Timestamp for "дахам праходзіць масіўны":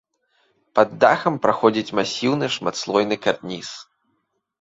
1.03-2.49